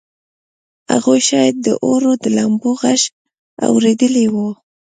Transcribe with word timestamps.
هغوی 0.93 1.19
شاید 1.29 1.55
د 1.65 1.67
اور 1.85 2.03
د 2.23 2.25
لمبو 2.37 2.71
غږ 2.81 3.01
اورېدلی 3.67 4.25
و 4.33 4.35